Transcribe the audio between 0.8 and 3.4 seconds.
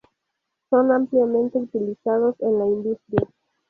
ampliamente utilizados en la industria.